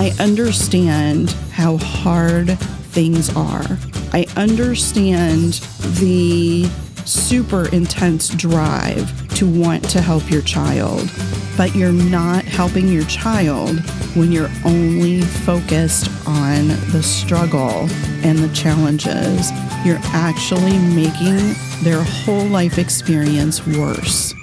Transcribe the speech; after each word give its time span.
I 0.00 0.14
understand 0.18 1.32
how 1.52 1.76
hard 1.76 2.58
things 2.88 3.28
are. 3.36 3.66
I 4.14 4.24
understand 4.34 5.60
the 5.98 6.64
super 7.04 7.68
intense 7.68 8.30
drive 8.30 9.28
to 9.34 9.46
want 9.46 9.84
to 9.90 10.00
help 10.00 10.30
your 10.30 10.40
child, 10.40 11.10
but 11.54 11.74
you're 11.74 11.92
not 11.92 12.46
helping 12.46 12.88
your 12.88 13.04
child 13.04 13.78
when 14.16 14.32
you're 14.32 14.48
only 14.64 15.20
focused 15.20 16.08
on 16.26 16.68
the 16.92 17.02
struggle 17.02 17.86
and 18.24 18.38
the 18.38 18.50
challenges. 18.54 19.50
You're 19.84 20.00
actually 20.14 20.78
making 20.78 21.54
their 21.82 22.02
whole 22.02 22.46
life 22.46 22.78
experience 22.78 23.66
worse. 23.66 24.34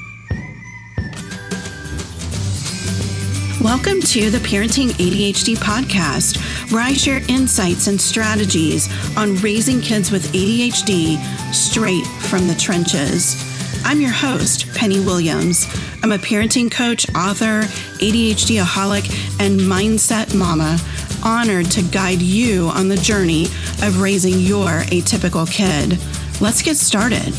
Welcome 3.68 3.99
to 3.99 4.29
the 4.29 4.38
Parenting 4.38 4.92
ADHD 4.92 5.57
podcast, 5.57 6.37
where 6.71 6.82
I 6.82 6.93
share 6.93 7.21
insights 7.28 7.87
and 7.87 8.00
strategies 8.00 8.87
on 9.18 9.36
raising 9.36 9.82
kids 9.82 10.09
with 10.09 10.32
ADHD 10.32 11.18
straight 11.54 12.06
from 12.29 12.47
the 12.47 12.56
trenches. 12.56 13.36
I'm 13.83 14.00
your 14.00 14.11
host, 14.11 14.73
Penny 14.73 15.01
Williams. 15.01 15.68
I'm 16.01 16.14
a 16.14 16.18
parenting 16.18 16.71
coach, 16.71 17.14
author, 17.14 17.64
ADHD 18.00 18.64
aholic, 18.64 19.06
and 19.37 19.59
mindset 19.59 20.34
mama, 20.34 20.79
honored 21.21 21.70
to 21.71 21.84
guide 21.84 22.21
you 22.21 22.70
on 22.70 22.87
the 22.87 22.95
journey 22.95 23.47
of 23.84 24.01
raising 24.01 24.39
your 24.39 24.84
atypical 24.84 25.45
kid. 25.51 26.00
Let's 26.39 26.61
get 26.61 26.78
started. 26.78 27.34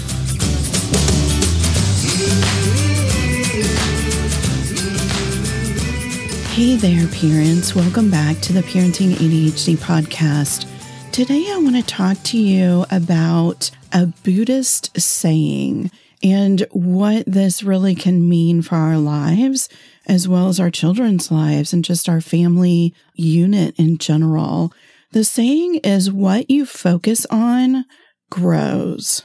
Hey 6.58 6.74
there, 6.74 7.06
parents. 7.06 7.76
Welcome 7.76 8.10
back 8.10 8.40
to 8.40 8.52
the 8.52 8.62
Parenting 8.62 9.10
ADHD 9.12 9.76
podcast. 9.76 10.66
Today, 11.12 11.46
I 11.52 11.58
want 11.58 11.76
to 11.76 11.84
talk 11.84 12.20
to 12.24 12.36
you 12.36 12.84
about 12.90 13.70
a 13.92 14.06
Buddhist 14.24 15.00
saying 15.00 15.92
and 16.20 16.66
what 16.72 17.26
this 17.28 17.62
really 17.62 17.94
can 17.94 18.28
mean 18.28 18.62
for 18.62 18.74
our 18.74 18.98
lives, 18.98 19.68
as 20.06 20.26
well 20.26 20.48
as 20.48 20.58
our 20.58 20.68
children's 20.68 21.30
lives 21.30 21.72
and 21.72 21.84
just 21.84 22.08
our 22.08 22.20
family 22.20 22.92
unit 23.14 23.78
in 23.78 23.96
general. 23.96 24.72
The 25.12 25.22
saying 25.22 25.76
is 25.84 26.10
what 26.10 26.50
you 26.50 26.66
focus 26.66 27.24
on 27.30 27.84
grows. 28.30 29.22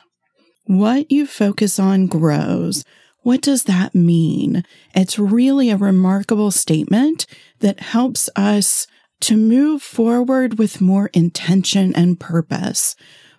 What 0.66 1.12
you 1.12 1.26
focus 1.26 1.80
on 1.80 2.06
grows. 2.06 2.86
What 3.24 3.42
does 3.42 3.64
that 3.64 3.96
mean? 3.96 4.64
It's 4.94 5.18
really 5.18 5.70
a 5.70 5.78
remarkable 5.78 6.52
statement 6.52 7.26
that 7.60 7.80
helps 7.80 8.30
us 8.36 8.86
to 9.22 9.38
move 9.38 9.82
forward 9.82 10.60
with 10.60 10.82
more 10.82 11.10
intention 11.14 11.96
and 11.96 12.20
purpose 12.20 12.96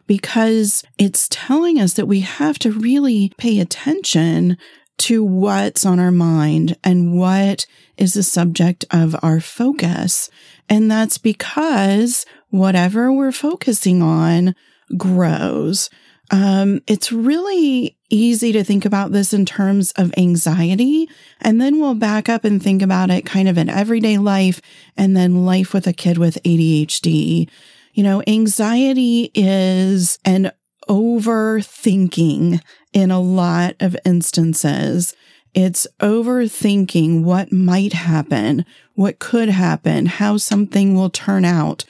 because 0.07 0.83
it's 0.99 1.29
telling 1.31 1.79
us 1.79 1.93
that 1.95 2.07
we 2.07 2.21
have 2.21 2.59
to 2.61 2.71
really 2.71 3.33
pay 3.37 3.61
attention 3.61 4.57
to 4.97 5.25
what's 5.25 5.85
on 5.85 5.99
our 5.99 6.11
mind 6.11 6.77
and 6.85 7.19
what 7.19 7.67
is 7.97 8.15
the 8.15 8.23
subject 8.23 8.85
of 8.91 9.17
our 9.23 9.41
focus. 9.41 10.31
And 10.69 10.91
that's 10.91 11.19
because 11.19 12.25
whatever 12.51 13.12
we're 13.12 13.33
focusing 13.33 14.03
on 14.03 14.55
grows. 14.97 15.91
Um, 16.31 16.81
it's 16.87 17.12
really 17.12 17.94
easy 18.15 18.53
to 18.53 18.65
think 18.65 18.84
about 18.84 19.12
this 19.12 19.34
in 19.34 19.45
terms 19.45 19.93
of 19.97 20.15
anxiety. 20.17 21.09
And 21.41 21.61
then 21.61 21.81
we'll 21.81 21.95
back 21.95 22.29
up 22.29 22.45
and 22.45 22.62
think 22.62 22.81
about 22.81 23.11
it 23.11 23.27
kind 23.27 23.48
of 23.48 23.59
in 23.59 23.69
everyday 23.69 24.19
life 24.19 24.61
and 24.97 25.17
then 25.17 25.45
life 25.45 25.75
with 25.75 25.87
a 25.87 25.93
kid 25.93 26.17
with 26.17 26.43
ADHD. 26.45 27.48
You 27.93 28.03
know, 28.03 28.23
anxiety 28.27 29.31
is 29.34 30.19
an 30.25 30.53
overthinking 30.88 32.61
in 32.93 33.11
a 33.11 33.21
lot 33.21 33.75
of 33.81 33.97
instances. 34.05 35.15
It's 35.55 35.87
overthinking 36.00 37.22
what 37.22 37.53
might 37.53 37.93
happen, 37.93 38.65
what 38.94 39.19
could 39.19 39.49
happen, 39.49 40.06
how 40.06 40.37
something 40.37 40.94
will 40.94 41.11
turn 41.11 41.44
out, 41.44 41.84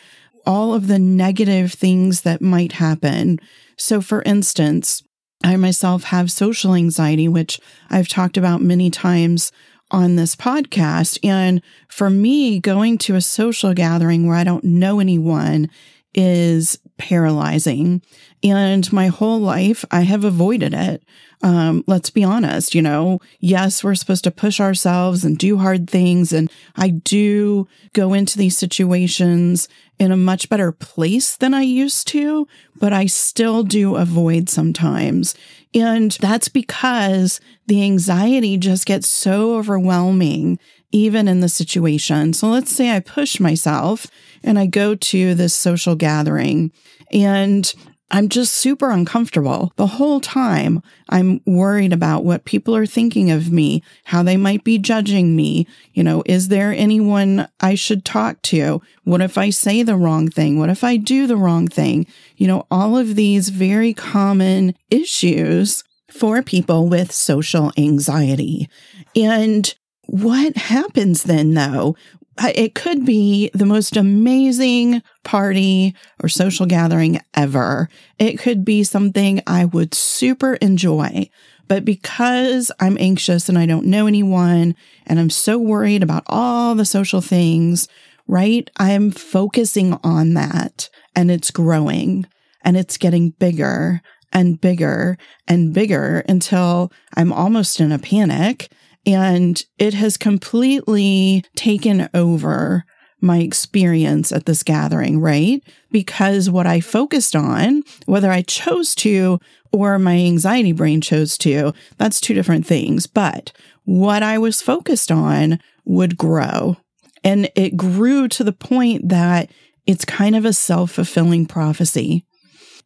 all 0.46 0.74
of 0.74 0.86
the 0.86 0.98
negative 0.98 1.72
things 1.72 2.22
that 2.22 2.42
might 2.42 2.72
happen. 2.72 3.40
So, 3.76 4.00
for 4.00 4.22
instance, 4.22 5.02
I 5.44 5.56
myself 5.56 6.04
have 6.04 6.32
social 6.32 6.74
anxiety, 6.74 7.28
which 7.28 7.60
I've 7.90 8.08
talked 8.08 8.36
about 8.36 8.62
many 8.62 8.90
times 8.90 9.52
on 9.90 10.16
this 10.16 10.34
podcast. 10.34 11.18
And 11.22 11.62
for 11.88 12.10
me, 12.10 12.58
going 12.58 12.98
to 12.98 13.14
a 13.14 13.20
social 13.20 13.74
gathering 13.74 14.26
where 14.26 14.36
I 14.36 14.44
don't 14.44 14.64
know 14.64 15.00
anyone 15.00 15.70
is 16.14 16.78
paralyzing. 16.96 18.02
And 18.42 18.90
my 18.92 19.08
whole 19.08 19.40
life, 19.40 19.84
I 19.90 20.02
have 20.02 20.24
avoided 20.24 20.74
it. 20.74 21.02
Um, 21.42 21.84
let's 21.86 22.08
be 22.08 22.24
honest, 22.24 22.74
you 22.74 22.80
know, 22.80 23.20
yes, 23.38 23.84
we're 23.84 23.94
supposed 23.94 24.24
to 24.24 24.30
push 24.30 24.60
ourselves 24.60 25.24
and 25.24 25.36
do 25.36 25.58
hard 25.58 25.90
things. 25.90 26.32
And 26.32 26.50
I 26.76 26.88
do 26.88 27.68
go 27.92 28.14
into 28.14 28.38
these 28.38 28.56
situations 28.56 29.68
in 29.98 30.10
a 30.10 30.16
much 30.16 30.48
better 30.48 30.72
place 30.72 31.36
than 31.36 31.52
I 31.52 31.62
used 31.62 32.08
to, 32.08 32.48
but 32.76 32.92
I 32.92 33.06
still 33.06 33.62
do 33.62 33.96
avoid 33.96 34.48
sometimes. 34.48 35.34
And 35.74 36.12
that's 36.12 36.48
because 36.48 37.40
the 37.66 37.82
anxiety 37.82 38.56
just 38.56 38.86
gets 38.86 39.08
so 39.08 39.56
overwhelming, 39.56 40.58
even 40.94 41.26
in 41.26 41.40
the 41.40 41.48
situation. 41.48 42.32
So 42.32 42.48
let's 42.48 42.74
say 42.74 42.94
I 42.94 43.00
push 43.00 43.40
myself 43.40 44.06
and 44.44 44.58
I 44.60 44.66
go 44.66 44.94
to 44.94 45.34
this 45.34 45.52
social 45.52 45.96
gathering 45.96 46.70
and 47.10 47.74
I'm 48.12 48.28
just 48.28 48.54
super 48.54 48.90
uncomfortable 48.90 49.72
the 49.74 49.88
whole 49.88 50.20
time. 50.20 50.82
I'm 51.08 51.40
worried 51.46 51.92
about 51.92 52.22
what 52.24 52.44
people 52.44 52.76
are 52.76 52.86
thinking 52.86 53.32
of 53.32 53.50
me, 53.50 53.82
how 54.04 54.22
they 54.22 54.36
might 54.36 54.62
be 54.62 54.78
judging 54.78 55.34
me. 55.34 55.66
You 55.94 56.04
know, 56.04 56.22
is 56.26 56.46
there 56.46 56.72
anyone 56.72 57.48
I 57.60 57.74
should 57.74 58.04
talk 58.04 58.40
to? 58.42 58.80
What 59.02 59.20
if 59.20 59.36
I 59.36 59.50
say 59.50 59.82
the 59.82 59.96
wrong 59.96 60.28
thing? 60.28 60.60
What 60.60 60.70
if 60.70 60.84
I 60.84 60.96
do 60.96 61.26
the 61.26 61.36
wrong 61.36 61.66
thing? 61.66 62.06
You 62.36 62.46
know, 62.46 62.68
all 62.70 62.96
of 62.96 63.16
these 63.16 63.48
very 63.48 63.92
common 63.92 64.76
issues 64.90 65.82
for 66.08 66.40
people 66.40 66.88
with 66.88 67.10
social 67.10 67.72
anxiety. 67.76 68.68
And 69.16 69.74
what 70.06 70.56
happens 70.56 71.24
then, 71.24 71.54
though, 71.54 71.96
uh, 72.36 72.50
it 72.54 72.74
could 72.74 73.04
be 73.04 73.50
the 73.54 73.66
most 73.66 73.96
amazing 73.96 75.02
party 75.22 75.94
or 76.22 76.28
social 76.28 76.66
gathering 76.66 77.20
ever. 77.34 77.88
It 78.18 78.38
could 78.38 78.64
be 78.64 78.82
something 78.82 79.40
I 79.46 79.64
would 79.66 79.94
super 79.94 80.54
enjoy. 80.54 81.30
But 81.68 81.84
because 81.84 82.70
I'm 82.80 82.98
anxious 82.98 83.48
and 83.48 83.56
I 83.56 83.66
don't 83.66 83.86
know 83.86 84.06
anyone 84.06 84.74
and 85.06 85.18
I'm 85.18 85.30
so 85.30 85.58
worried 85.58 86.02
about 86.02 86.24
all 86.26 86.74
the 86.74 86.84
social 86.84 87.20
things, 87.20 87.88
right? 88.26 88.68
I'm 88.76 89.10
focusing 89.10 89.98
on 90.02 90.34
that 90.34 90.90
and 91.14 91.30
it's 91.30 91.50
growing 91.50 92.26
and 92.62 92.76
it's 92.76 92.98
getting 92.98 93.30
bigger 93.30 94.02
and 94.32 94.60
bigger 94.60 95.16
and 95.46 95.72
bigger 95.72 96.24
until 96.28 96.92
I'm 97.16 97.32
almost 97.32 97.80
in 97.80 97.92
a 97.92 97.98
panic 97.98 98.70
and 99.06 99.62
it 99.78 99.94
has 99.94 100.16
completely 100.16 101.44
taken 101.56 102.08
over 102.14 102.84
my 103.20 103.38
experience 103.38 104.30
at 104.32 104.44
this 104.44 104.62
gathering, 104.62 105.18
right? 105.18 105.62
Because 105.90 106.50
what 106.50 106.66
I 106.66 106.80
focused 106.80 107.34
on, 107.34 107.82
whether 108.06 108.30
I 108.30 108.42
chose 108.42 108.94
to 108.96 109.40
or 109.72 109.98
my 109.98 110.16
anxiety 110.16 110.72
brain 110.72 111.00
chose 111.00 111.38
to, 111.38 111.72
that's 111.96 112.20
two 112.20 112.34
different 112.34 112.66
things. 112.66 113.06
But 113.06 113.50
what 113.84 114.22
I 114.22 114.38
was 114.38 114.62
focused 114.62 115.10
on 115.10 115.58
would 115.84 116.16
grow. 116.16 116.76
And 117.24 117.50
it 117.56 117.76
grew 117.76 118.28
to 118.28 118.44
the 118.44 118.52
point 118.52 119.08
that 119.08 119.50
it's 119.86 120.04
kind 120.04 120.36
of 120.36 120.44
a 120.44 120.52
self 120.52 120.92
fulfilling 120.92 121.46
prophecy. 121.46 122.26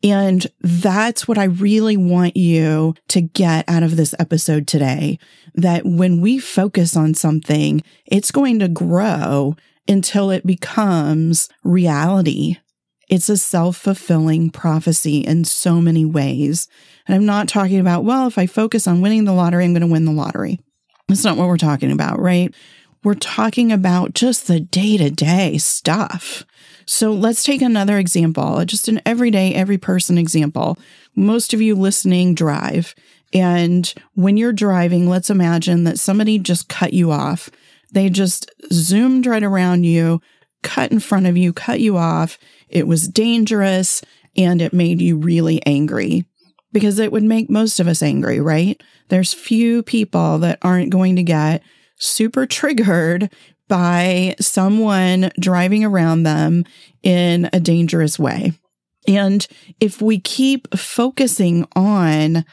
And 0.03 0.47
that's 0.61 1.27
what 1.27 1.39
I 1.39 1.45
really 1.45 1.97
want 1.97 2.37
you 2.37 2.95
to 3.09 3.21
get 3.21 3.65
out 3.69 3.83
of 3.83 3.97
this 3.97 4.15
episode 4.19 4.67
today. 4.67 5.19
That 5.55 5.85
when 5.85 6.21
we 6.21 6.39
focus 6.39 6.97
on 6.97 7.15
something, 7.15 7.83
it's 8.06 8.31
going 8.31 8.61
to 8.61 8.69
grow 8.69 9.56
until 9.89 10.31
it 10.31 10.47
becomes 10.47 11.49
reality. 11.65 12.59
It's 13.09 13.29
a 13.29 13.37
self 13.37 13.77
fulfilling 13.77 14.50
prophecy 14.50 15.21
in 15.21 15.45
so 15.45 15.81
many 15.81 16.05
ways. 16.05 16.69
And 17.06 17.15
I'm 17.15 17.27
not 17.27 17.49
talking 17.49 17.81
about, 17.81 18.05
well, 18.05 18.27
if 18.27 18.39
I 18.39 18.47
focus 18.47 18.87
on 18.87 19.01
winning 19.01 19.25
the 19.25 19.33
lottery, 19.33 19.65
I'm 19.65 19.73
going 19.73 19.81
to 19.81 19.87
win 19.87 20.05
the 20.05 20.12
lottery. 20.12 20.61
That's 21.09 21.25
not 21.25 21.39
what 21.39 21.49
we're 21.49 21.56
talking 21.56 21.91
about, 21.91 22.21
right? 22.21 22.55
We're 23.03 23.15
talking 23.15 23.73
about 23.73 24.12
just 24.12 24.47
the 24.47 24.61
day 24.61 24.99
to 24.99 25.11
day 25.11 25.56
stuff. 25.56 26.44
So 26.88 27.12
let's 27.12 27.44
take 27.44 27.61
another 27.61 27.99
example, 27.99 28.64
just 28.64 28.88
an 28.88 29.02
everyday, 29.05 29.52
every 29.52 29.76
person 29.76 30.17
example. 30.17 30.79
Most 31.14 31.52
of 31.52 31.61
you 31.61 31.75
listening 31.75 32.35
drive. 32.35 32.94
And 33.35 33.93
when 34.14 34.38
you're 34.38 34.55
driving, 34.55 35.06
let's 35.06 35.29
imagine 35.29 35.85
that 35.85 35.99
somebody 35.99 36.38
just 36.38 36.70
cut 36.70 36.94
you 36.94 37.12
off. 37.12 37.50
They 37.93 38.08
just 38.08 38.50
zoomed 38.73 39.26
right 39.26 39.43
around 39.43 39.85
you, 39.85 40.23
cut 40.62 40.90
in 40.90 40.99
front 40.99 41.26
of 41.26 41.37
you, 41.37 41.52
cut 41.52 41.81
you 41.81 41.99
off. 41.99 42.38
It 42.70 42.87
was 42.87 43.06
dangerous 43.06 44.00
and 44.34 44.62
it 44.62 44.73
made 44.73 45.02
you 45.02 45.19
really 45.19 45.64
angry 45.67 46.25
because 46.73 46.99
it 46.99 47.12
would 47.12 47.23
make 47.23 47.50
most 47.50 47.81
of 47.81 47.87
us 47.87 48.02
angry, 48.02 48.41
right? 48.41 48.82
There's 49.11 49.34
few 49.34 49.82
people 49.82 50.38
that 50.38 50.58
aren't 50.62 50.88
going 50.88 51.17
to 51.17 51.23
get 51.23 51.62
super 51.99 52.46
triggered 52.46 53.31
by 53.69 54.35
someone 54.41 55.31
driving 55.38 55.85
around 55.85 56.23
them 56.23 56.65
in 57.03 57.49
a 57.53 57.61
dangerous 57.61 58.19
way. 58.19 58.53
And 59.06 59.47
if 59.81 60.03
we 60.03 60.19
keep 60.19 60.75
focusing 60.76 61.67
on 61.76 62.44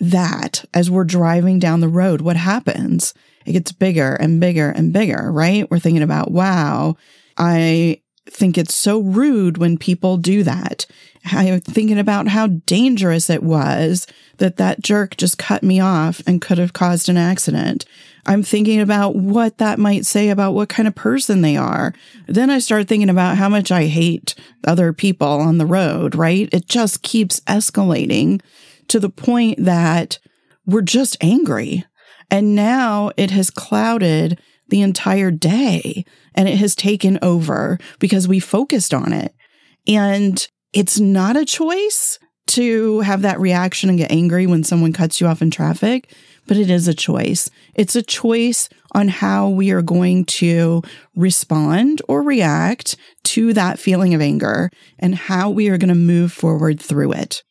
that 0.00 0.64
as 0.72 0.90
we're 0.90 1.04
driving 1.04 1.58
down 1.58 1.80
the 1.80 1.88
road, 1.88 2.20
what 2.20 2.36
happens? 2.36 3.14
It 3.46 3.52
gets 3.52 3.72
bigger 3.72 4.14
and 4.14 4.40
bigger 4.40 4.70
and 4.70 4.92
bigger, 4.92 5.30
right? 5.30 5.70
We're 5.70 5.78
thinking 5.78 6.02
about, 6.02 6.30
wow, 6.30 6.96
I 7.36 8.00
think 8.30 8.56
it's 8.56 8.74
so 8.74 9.00
rude 9.00 9.58
when 9.58 9.78
people 9.78 10.16
do 10.16 10.42
that. 10.42 10.86
I'm 11.26 11.60
thinking 11.60 11.98
about 11.98 12.28
how 12.28 12.46
dangerous 12.46 13.28
it 13.28 13.42
was 13.42 14.06
that 14.38 14.56
that 14.56 14.80
jerk 14.80 15.16
just 15.16 15.38
cut 15.38 15.62
me 15.62 15.80
off 15.80 16.22
and 16.26 16.40
could 16.40 16.58
have 16.58 16.72
caused 16.72 17.08
an 17.08 17.16
accident. 17.16 17.84
I'm 18.26 18.42
thinking 18.42 18.80
about 18.80 19.16
what 19.16 19.58
that 19.58 19.78
might 19.78 20.06
say 20.06 20.28
about 20.28 20.52
what 20.52 20.68
kind 20.68 20.86
of 20.86 20.94
person 20.94 21.42
they 21.42 21.56
are. 21.56 21.94
Then 22.26 22.50
I 22.50 22.58
start 22.58 22.88
thinking 22.88 23.10
about 23.10 23.36
how 23.36 23.48
much 23.48 23.70
I 23.70 23.86
hate 23.86 24.34
other 24.66 24.92
people 24.92 25.26
on 25.26 25.58
the 25.58 25.66
road, 25.66 26.14
right? 26.14 26.48
It 26.52 26.66
just 26.66 27.02
keeps 27.02 27.40
escalating 27.40 28.40
to 28.88 29.00
the 29.00 29.10
point 29.10 29.64
that 29.64 30.18
we're 30.66 30.82
just 30.82 31.16
angry. 31.20 31.84
And 32.30 32.54
now 32.54 33.10
it 33.16 33.30
has 33.30 33.50
clouded 33.50 34.40
the 34.70 34.82
entire 34.82 35.30
day 35.30 36.04
and 36.34 36.48
it 36.48 36.56
has 36.56 36.74
taken 36.74 37.18
over 37.22 37.78
because 37.98 38.26
we 38.26 38.40
focused 38.40 38.94
on 38.94 39.12
it. 39.12 39.34
And 39.86 40.46
it's 40.72 40.98
not 40.98 41.36
a 41.36 41.44
choice 41.44 42.18
to 42.48 43.00
have 43.00 43.22
that 43.22 43.38
reaction 43.38 43.88
and 43.88 43.98
get 43.98 44.10
angry 44.10 44.46
when 44.46 44.64
someone 44.64 44.92
cuts 44.92 45.20
you 45.20 45.26
off 45.26 45.42
in 45.42 45.50
traffic, 45.50 46.12
but 46.46 46.56
it 46.56 46.68
is 46.68 46.88
a 46.88 46.94
choice. 46.94 47.48
It's 47.74 47.94
a 47.94 48.02
choice 48.02 48.68
on 48.92 49.06
how 49.06 49.48
we 49.48 49.70
are 49.70 49.82
going 49.82 50.24
to 50.24 50.82
respond 51.14 52.02
or 52.08 52.22
react 52.22 52.96
to 53.24 53.52
that 53.52 53.78
feeling 53.78 54.14
of 54.14 54.20
anger 54.20 54.70
and 54.98 55.14
how 55.14 55.50
we 55.50 55.68
are 55.68 55.78
going 55.78 55.90
to 55.90 55.94
move 55.94 56.32
forward 56.32 56.80
through 56.80 57.12
it. 57.12 57.44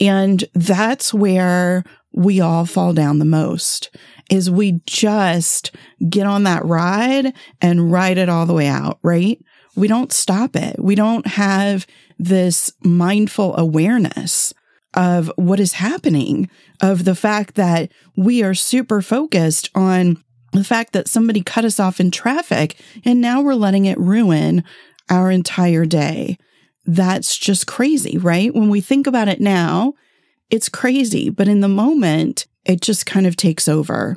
And 0.00 0.44
that's 0.54 1.12
where 1.12 1.84
we 2.12 2.40
all 2.40 2.64
fall 2.64 2.92
down 2.92 3.18
the 3.18 3.24
most 3.24 3.94
is 4.30 4.50
we 4.50 4.80
just 4.86 5.72
get 6.08 6.26
on 6.26 6.44
that 6.44 6.64
ride 6.64 7.34
and 7.60 7.92
ride 7.92 8.18
it 8.18 8.28
all 8.28 8.46
the 8.46 8.54
way 8.54 8.66
out, 8.66 8.98
right? 9.02 9.40
We 9.76 9.88
don't 9.88 10.12
stop 10.12 10.56
it. 10.56 10.78
We 10.78 10.94
don't 10.94 11.26
have 11.26 11.86
this 12.18 12.72
mindful 12.82 13.56
awareness 13.56 14.52
of 14.94 15.30
what 15.36 15.60
is 15.60 15.74
happening, 15.74 16.48
of 16.80 17.04
the 17.04 17.14
fact 17.14 17.54
that 17.54 17.90
we 18.16 18.42
are 18.42 18.54
super 18.54 19.02
focused 19.02 19.70
on 19.74 20.22
the 20.52 20.64
fact 20.64 20.92
that 20.92 21.08
somebody 21.08 21.42
cut 21.42 21.64
us 21.64 21.78
off 21.78 22.00
in 22.00 22.10
traffic 22.10 22.76
and 23.04 23.20
now 23.20 23.40
we're 23.40 23.54
letting 23.54 23.84
it 23.84 23.98
ruin 23.98 24.64
our 25.08 25.30
entire 25.30 25.84
day. 25.84 26.36
That's 26.86 27.36
just 27.36 27.66
crazy, 27.66 28.18
right? 28.18 28.54
When 28.54 28.68
we 28.68 28.80
think 28.80 29.06
about 29.06 29.28
it 29.28 29.40
now, 29.40 29.94
it's 30.50 30.68
crazy, 30.68 31.30
but 31.30 31.48
in 31.48 31.60
the 31.60 31.68
moment, 31.68 32.46
it 32.64 32.80
just 32.80 33.06
kind 33.06 33.26
of 33.26 33.36
takes 33.36 33.68
over. 33.68 34.16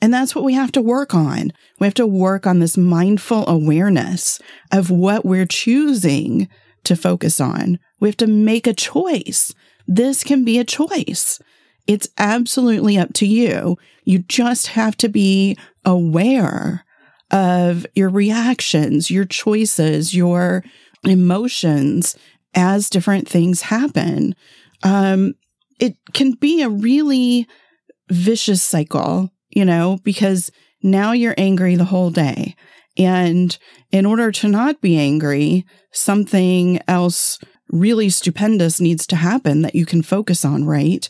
And 0.00 0.12
that's 0.12 0.34
what 0.34 0.44
we 0.44 0.54
have 0.54 0.72
to 0.72 0.82
work 0.82 1.14
on. 1.14 1.52
We 1.80 1.86
have 1.86 1.94
to 1.94 2.06
work 2.06 2.46
on 2.46 2.58
this 2.58 2.76
mindful 2.76 3.48
awareness 3.48 4.38
of 4.72 4.90
what 4.90 5.24
we're 5.24 5.46
choosing 5.46 6.48
to 6.84 6.96
focus 6.96 7.40
on. 7.40 7.78
We 8.00 8.08
have 8.08 8.16
to 8.18 8.26
make 8.26 8.66
a 8.66 8.74
choice. 8.74 9.54
This 9.86 10.22
can 10.22 10.44
be 10.44 10.58
a 10.58 10.64
choice. 10.64 11.40
It's 11.86 12.08
absolutely 12.18 12.98
up 12.98 13.12
to 13.14 13.26
you. 13.26 13.78
You 14.04 14.18
just 14.20 14.68
have 14.68 14.96
to 14.98 15.08
be 15.08 15.56
aware 15.84 16.84
of 17.30 17.86
your 17.94 18.08
reactions, 18.08 19.10
your 19.10 19.24
choices, 19.24 20.14
your 20.14 20.64
emotions 21.06 22.16
as 22.54 22.90
different 22.90 23.28
things 23.28 23.62
happen. 23.62 24.34
Um, 24.82 25.34
it 25.78 25.96
can 26.14 26.32
be 26.32 26.62
a 26.62 26.68
really 26.68 27.46
vicious 28.10 28.62
cycle, 28.62 29.30
you 29.50 29.64
know, 29.64 29.98
because 30.04 30.50
now 30.82 31.12
you're 31.12 31.34
angry 31.36 31.76
the 31.76 31.84
whole 31.84 32.10
day. 32.10 32.54
And 32.96 33.56
in 33.90 34.06
order 34.06 34.32
to 34.32 34.48
not 34.48 34.80
be 34.80 34.96
angry, 34.96 35.66
something 35.92 36.80
else 36.88 37.38
really 37.70 38.08
stupendous 38.08 38.80
needs 38.80 39.06
to 39.08 39.16
happen 39.16 39.62
that 39.62 39.74
you 39.74 39.84
can 39.84 40.02
focus 40.02 40.44
on, 40.44 40.64
right? 40.64 41.08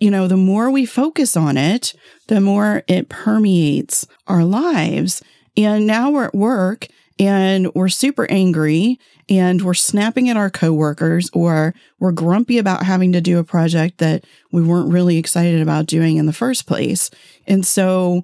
You 0.00 0.10
know, 0.10 0.28
the 0.28 0.36
more 0.36 0.70
we 0.70 0.86
focus 0.86 1.36
on 1.36 1.56
it, 1.56 1.94
the 2.28 2.40
more 2.40 2.84
it 2.86 3.08
permeates 3.08 4.06
our 4.26 4.44
lives. 4.44 5.22
And 5.56 5.86
now 5.86 6.10
we're 6.10 6.26
at 6.26 6.34
work 6.34 6.86
and 7.18 7.74
we're 7.74 7.88
super 7.88 8.30
angry 8.30 8.98
and 9.28 9.62
we're 9.62 9.74
snapping 9.74 10.28
at 10.28 10.36
our 10.36 10.50
coworkers 10.50 11.30
or 11.32 11.74
we're 11.98 12.12
grumpy 12.12 12.58
about 12.58 12.84
having 12.84 13.12
to 13.12 13.20
do 13.20 13.38
a 13.38 13.44
project 13.44 13.98
that 13.98 14.24
we 14.52 14.62
weren't 14.62 14.92
really 14.92 15.18
excited 15.18 15.60
about 15.60 15.86
doing 15.86 16.16
in 16.16 16.26
the 16.26 16.32
first 16.32 16.66
place. 16.66 17.10
And 17.46 17.66
so 17.66 18.22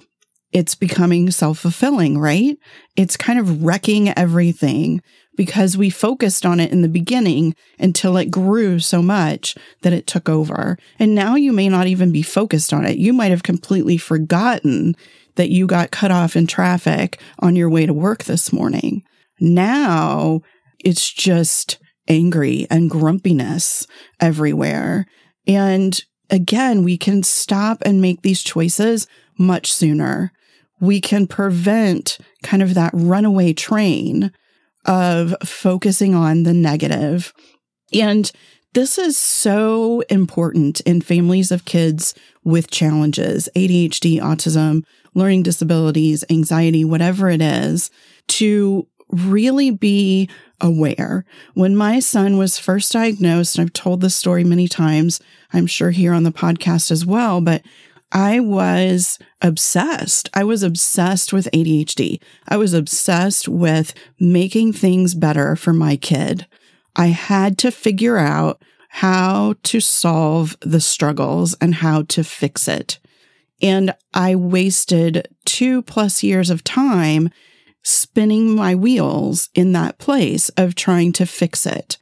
it's 0.53 0.75
becoming 0.75 1.31
self 1.31 1.59
fulfilling, 1.59 2.19
right? 2.19 2.57
It's 2.95 3.17
kind 3.17 3.39
of 3.39 3.65
wrecking 3.65 4.17
everything 4.17 5.03
because 5.35 5.79
we 5.79 5.89
focused 5.89 6.45
on 6.45 6.61
it 6.61 6.71
in 6.71 6.83
the 6.83 6.89
beginning 6.89 7.57
until 7.79 8.17
it 8.17 8.31
grew 8.31 8.79
so 8.79 9.01
much 9.03 9.57
that 9.81 9.95
it 9.95 10.07
took 10.07 10.29
over. 10.29 10.79
And 10.99 11.15
now 11.15 11.37
you 11.37 11.53
may 11.53 11.69
not 11.69 11.87
even 11.87 12.13
be 12.13 12.23
focused 12.23 12.73
on 12.73 12.85
it. 12.85 12.99
You 12.99 13.13
might 13.13 13.31
have 13.31 13.43
completely 13.43 13.97
forgotten 13.97 14.95
that 15.37 15.49
you 15.49 15.67
got 15.67 15.91
cut 15.91 16.11
off 16.11 16.37
in 16.37 16.47
traffic 16.47 17.19
on 17.39 17.57
your 17.57 17.71
way 17.71 17.87
to 17.87 17.95
work 17.95 18.25
this 18.25 18.53
morning. 18.53 19.03
Now 19.41 20.43
it's 20.85 21.13
just 21.13 21.79
angry 22.09 22.67
and 22.71 22.91
grumpiness 22.91 23.87
everywhere. 24.21 25.07
And 25.47 26.01
again, 26.31 26.83
we 26.83 26.97
can 26.97 27.23
stop 27.23 27.83
and 27.85 28.01
make 28.01 28.23
these 28.23 28.43
choices 28.43 29.07
much 29.39 29.73
sooner. 29.73 30.33
We 30.81 31.01
can 31.01 31.27
prevent 31.27 32.19
kind 32.43 32.63
of 32.63 32.75
that 32.75 32.93
runaway 32.93 33.53
train 33.53 34.33
of 34.85 35.35
focusing 35.45 36.15
on 36.15 36.43
the 36.43 36.55
negative. 36.55 37.33
And 37.93 38.31
this 38.75 38.99
is 38.99 39.19
so 39.19 40.01
important 40.09 40.81
in 40.81 41.03
families 41.03 41.53
of 41.53 41.67
kids 41.67 42.15
with 42.43 42.71
challenges, 42.71 43.49
ADHD, 43.55 44.19
autism, 44.19 44.83
learning 45.15 45.43
disabilities, 45.43 46.25
anxiety, 46.31 46.85
whatever 46.85 47.29
it 47.29 47.43
is, 47.43 47.91
to 48.29 48.89
really 49.11 49.71
be 49.71 50.29
aware. 50.63 51.27
When 51.55 51.77
my 51.77 52.01
son 52.01 52.39
was 52.39 52.59
first 52.59 52.93
diagnosed, 52.93 53.59
I've 53.59 53.73
told 53.73 54.01
this 54.01 54.17
story 54.17 54.45
many 54.45 54.69
times, 54.69 55.21
I'm 55.53 55.67
sure 55.67 55.91
here 55.91 56.15
on 56.15 56.23
the 56.23 56.33
podcast 56.33 56.91
as 56.91 57.05
well, 57.05 57.41
but 57.41 57.63
I 58.13 58.41
was 58.41 59.19
obsessed. 59.41 60.31
I 60.35 60.45
was 60.45 60.63
obsessed 60.63 61.33
with 61.33 61.51
ADHD. 61.53 62.21
I 62.47 62.57
was 62.57 62.75
obsessed 62.75 63.49
with 63.49 63.95
making 64.21 64.75
things 64.75 65.15
better 65.15 65.57
for 65.57 65.73
my 65.73 65.97
kid. 65.97 66.47
I 66.95 67.07
had 67.07 67.59
to 67.59 67.71
figure 67.71 68.19
out 68.19 68.63
how 68.89 69.55
to 69.63 69.81
solve 69.81 70.57
the 70.61 70.81
struggles 70.81 71.55
and 71.61 71.77
how 71.77 72.03
to 72.03 72.23
fix 72.23 72.69
it. 72.69 72.99
And 73.63 73.95
I 74.13 74.37
wasted 74.37 75.29
two 75.47 75.81
plus 75.83 76.23
years 76.23 76.51
of 76.51 76.63
time 76.63 77.31
spinning 77.83 78.55
my 78.55 78.75
wheels 78.75 79.49
in 79.55 79.73
that 79.73 79.99
place 79.99 80.49
of 80.51 80.75
trying 80.75 81.13
to 81.13 81.27
fix 81.27 81.67
it. 81.67 81.99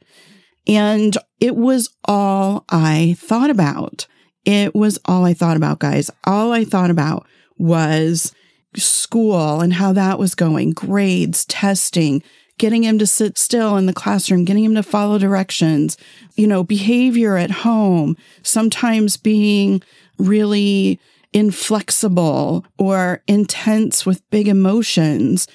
And 0.67 1.17
it 1.39 1.55
was 1.55 1.89
all 2.05 2.65
I 2.69 3.15
thought 3.17 3.49
about. 3.49 4.07
It 4.45 4.75
was 4.75 4.99
all 5.05 5.25
I 5.25 5.33
thought 5.33 5.57
about, 5.57 5.79
guys. 5.79 6.11
All 6.23 6.51
I 6.51 6.63
thought 6.63 6.91
about 6.91 7.27
was 7.57 8.33
school 8.75 9.61
and 9.61 9.73
how 9.73 9.93
that 9.93 10.17
was 10.17 10.35
going, 10.35 10.71
grades, 10.71 11.45
testing, 11.45 12.23
getting 12.57 12.83
him 12.83 12.99
to 12.99 13.07
sit 13.07 13.37
still 13.37 13.75
in 13.75 13.85
the 13.87 13.93
classroom, 13.93 14.45
getting 14.45 14.63
him 14.63 14.75
to 14.75 14.83
follow 14.83 15.17
directions, 15.17 15.97
you 16.35 16.47
know, 16.47 16.63
behavior 16.63 17.37
at 17.37 17.51
home, 17.51 18.15
sometimes 18.43 19.17
being 19.17 19.81
really 20.17 20.99
inflexible 21.33 22.65
or 22.77 23.23
intense 23.27 24.05
with 24.05 24.29
big 24.29 24.47
emotions. 24.47 25.47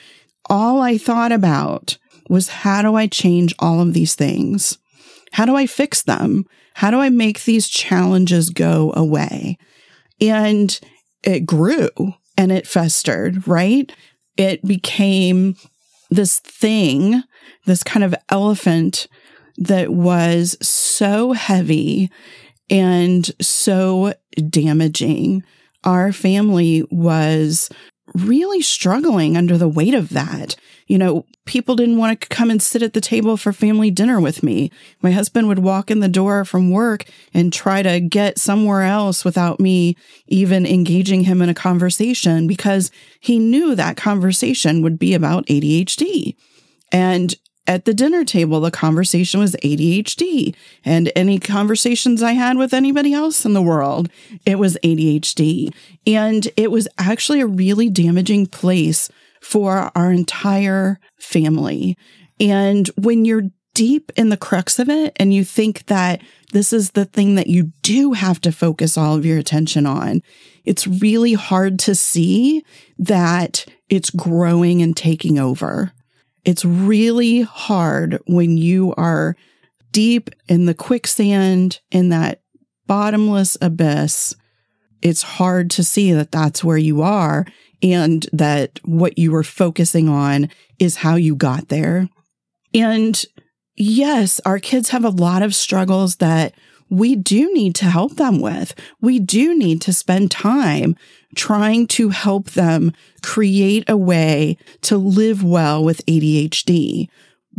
All 0.48 0.80
I 0.80 0.98
thought 0.98 1.32
about 1.32 1.98
was 2.28 2.48
how 2.48 2.82
do 2.82 2.94
I 2.94 3.06
change 3.06 3.54
all 3.58 3.80
of 3.80 3.92
these 3.94 4.14
things? 4.14 4.78
How 5.32 5.44
do 5.44 5.56
I 5.56 5.66
fix 5.66 6.02
them? 6.02 6.44
How 6.74 6.90
do 6.90 6.98
I 6.98 7.08
make 7.08 7.44
these 7.44 7.68
challenges 7.68 8.50
go 8.50 8.92
away? 8.96 9.58
And 10.20 10.78
it 11.22 11.46
grew 11.46 11.90
and 12.36 12.52
it 12.52 12.66
festered, 12.66 13.46
right? 13.46 13.92
It 14.36 14.64
became 14.64 15.56
this 16.10 16.40
thing, 16.40 17.22
this 17.64 17.82
kind 17.82 18.04
of 18.04 18.14
elephant 18.28 19.08
that 19.58 19.92
was 19.92 20.56
so 20.66 21.32
heavy 21.32 22.10
and 22.68 23.30
so 23.40 24.12
damaging. 24.50 25.42
Our 25.86 26.12
family 26.12 26.84
was 26.90 27.70
really 28.14 28.60
struggling 28.60 29.36
under 29.36 29.56
the 29.56 29.68
weight 29.68 29.94
of 29.94 30.10
that. 30.10 30.56
You 30.86 30.98
know, 30.98 31.26
people 31.46 31.74
didn't 31.74 31.98
want 31.98 32.20
to 32.20 32.28
come 32.28 32.50
and 32.50 32.62
sit 32.62 32.82
at 32.82 32.92
the 32.92 33.00
table 33.00 33.36
for 33.36 33.52
family 33.52 33.90
dinner 33.90 34.20
with 34.20 34.42
me. 34.42 34.70
My 35.02 35.10
husband 35.10 35.48
would 35.48 35.58
walk 35.58 35.90
in 35.90 36.00
the 36.00 36.08
door 36.08 36.44
from 36.44 36.70
work 36.70 37.04
and 37.34 37.52
try 37.52 37.82
to 37.82 38.00
get 38.00 38.38
somewhere 38.38 38.82
else 38.82 39.24
without 39.24 39.58
me 39.58 39.96
even 40.28 40.66
engaging 40.66 41.24
him 41.24 41.42
in 41.42 41.48
a 41.48 41.54
conversation 41.54 42.46
because 42.46 42.90
he 43.20 43.38
knew 43.38 43.74
that 43.74 43.96
conversation 43.96 44.82
would 44.82 44.98
be 44.98 45.14
about 45.14 45.46
ADHD. 45.46 46.36
And 46.92 47.34
at 47.66 47.84
the 47.84 47.94
dinner 47.94 48.24
table, 48.24 48.60
the 48.60 48.70
conversation 48.70 49.40
was 49.40 49.56
ADHD. 49.62 50.54
And 50.84 51.10
any 51.16 51.38
conversations 51.38 52.22
I 52.22 52.32
had 52.32 52.58
with 52.58 52.72
anybody 52.72 53.12
else 53.12 53.44
in 53.44 53.52
the 53.52 53.62
world, 53.62 54.08
it 54.44 54.58
was 54.58 54.78
ADHD. 54.82 55.74
And 56.06 56.48
it 56.56 56.70
was 56.70 56.88
actually 56.98 57.40
a 57.40 57.46
really 57.46 57.90
damaging 57.90 58.46
place 58.46 59.08
for 59.40 59.90
our 59.94 60.12
entire 60.12 60.98
family. 61.18 61.96
And 62.40 62.88
when 62.96 63.24
you're 63.24 63.50
deep 63.74 64.10
in 64.16 64.30
the 64.30 64.36
crux 64.36 64.78
of 64.78 64.88
it 64.88 65.12
and 65.16 65.34
you 65.34 65.44
think 65.44 65.84
that 65.86 66.22
this 66.52 66.72
is 66.72 66.92
the 66.92 67.04
thing 67.04 67.34
that 67.34 67.46
you 67.46 67.72
do 67.82 68.12
have 68.12 68.40
to 68.40 68.50
focus 68.50 68.96
all 68.96 69.14
of 69.14 69.26
your 69.26 69.38
attention 69.38 69.84
on, 69.84 70.22
it's 70.64 70.86
really 70.86 71.34
hard 71.34 71.78
to 71.80 71.94
see 71.94 72.64
that 72.98 73.66
it's 73.88 74.10
growing 74.10 74.80
and 74.82 74.96
taking 74.96 75.38
over. 75.38 75.92
It's 76.46 76.64
really 76.64 77.42
hard 77.42 78.22
when 78.26 78.56
you 78.56 78.94
are 78.96 79.36
deep 79.90 80.30
in 80.48 80.66
the 80.66 80.74
quicksand, 80.74 81.80
in 81.90 82.10
that 82.10 82.40
bottomless 82.86 83.58
abyss. 83.60 84.36
It's 85.02 85.22
hard 85.22 85.70
to 85.72 85.82
see 85.82 86.12
that 86.12 86.30
that's 86.30 86.62
where 86.62 86.78
you 86.78 87.02
are 87.02 87.46
and 87.82 88.26
that 88.32 88.78
what 88.84 89.18
you 89.18 89.32
were 89.32 89.42
focusing 89.42 90.08
on 90.08 90.48
is 90.78 90.96
how 90.96 91.16
you 91.16 91.34
got 91.34 91.68
there. 91.68 92.08
And 92.72 93.20
yes, 93.74 94.40
our 94.46 94.60
kids 94.60 94.90
have 94.90 95.04
a 95.04 95.10
lot 95.10 95.42
of 95.42 95.54
struggles 95.54 96.16
that 96.16 96.54
we 96.88 97.16
do 97.16 97.52
need 97.52 97.74
to 97.76 97.86
help 97.86 98.16
them 98.16 98.40
with. 98.40 98.74
We 99.00 99.18
do 99.18 99.56
need 99.56 99.80
to 99.82 99.92
spend 99.92 100.30
time 100.30 100.96
trying 101.34 101.86
to 101.86 102.10
help 102.10 102.50
them 102.50 102.92
create 103.22 103.84
a 103.88 103.96
way 103.96 104.56
to 104.82 104.96
live 104.96 105.42
well 105.42 105.82
with 105.84 106.04
ADHD. 106.06 107.08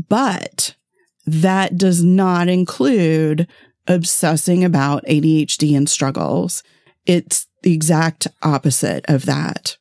But 0.09 0.75
that 1.25 1.77
does 1.77 2.03
not 2.03 2.47
include 2.47 3.47
obsessing 3.87 4.63
about 4.63 5.05
ADHD 5.05 5.75
and 5.75 5.89
struggles. 5.89 6.63
It's 7.05 7.47
the 7.63 7.73
exact 7.73 8.27
opposite 8.41 9.05
of 9.07 9.25
that. 9.25 9.77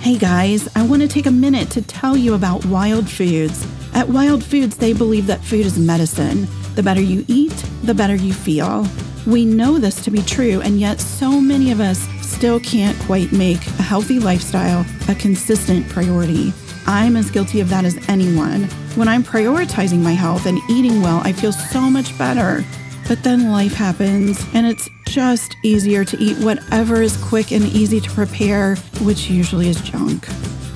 Hey 0.00 0.16
guys, 0.16 0.66
I 0.74 0.82
want 0.82 1.02
to 1.02 1.08
take 1.08 1.26
a 1.26 1.30
minute 1.30 1.68
to 1.72 1.82
tell 1.82 2.16
you 2.16 2.32
about 2.32 2.64
Wild 2.64 3.06
Foods. 3.06 3.66
At 3.92 4.08
Wild 4.08 4.42
Foods, 4.42 4.78
they 4.78 4.94
believe 4.94 5.26
that 5.26 5.44
food 5.44 5.66
is 5.66 5.78
medicine. 5.78 6.48
The 6.74 6.82
better 6.82 7.02
you 7.02 7.22
eat, 7.28 7.52
the 7.82 7.92
better 7.92 8.14
you 8.14 8.32
feel. 8.32 8.86
We 9.26 9.44
know 9.44 9.76
this 9.76 10.02
to 10.04 10.10
be 10.10 10.22
true, 10.22 10.62
and 10.62 10.80
yet 10.80 11.00
so 11.00 11.38
many 11.38 11.70
of 11.70 11.80
us 11.80 12.08
still 12.22 12.58
can't 12.60 12.98
quite 13.00 13.30
make 13.30 13.64
a 13.66 13.82
healthy 13.82 14.18
lifestyle 14.18 14.86
a 15.10 15.14
consistent 15.14 15.86
priority. 15.90 16.54
I'm 16.86 17.14
as 17.14 17.30
guilty 17.30 17.60
of 17.60 17.68
that 17.68 17.84
as 17.84 17.98
anyone. 18.08 18.64
When 18.94 19.06
I'm 19.06 19.22
prioritizing 19.22 20.00
my 20.00 20.12
health 20.12 20.46
and 20.46 20.58
eating 20.70 21.02
well, 21.02 21.20
I 21.24 21.32
feel 21.32 21.52
so 21.52 21.82
much 21.82 22.16
better. 22.16 22.64
But 23.06 23.22
then 23.22 23.52
life 23.52 23.74
happens, 23.74 24.42
and 24.54 24.66
it's 24.66 24.88
just 25.10 25.56
easier 25.62 26.04
to 26.04 26.16
eat 26.18 26.38
whatever 26.38 27.02
is 27.02 27.16
quick 27.16 27.50
and 27.50 27.64
easy 27.64 28.00
to 28.00 28.10
prepare, 28.10 28.76
which 29.02 29.28
usually 29.28 29.68
is 29.68 29.80
junk. 29.80 30.26